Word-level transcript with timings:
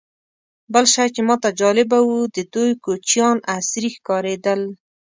بل 0.73 0.85
شی 0.93 1.07
چې 1.15 1.21
ماته 1.27 1.49
جالبه 1.59 1.99
و، 2.03 2.09
د 2.35 2.37
دوی 2.53 2.71
کوچیان 2.83 3.37
عصري 3.55 3.89
ښکارېدل. 3.95 4.61